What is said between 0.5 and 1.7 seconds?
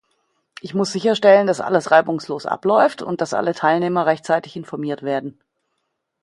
Ich muss sicherstellen, dass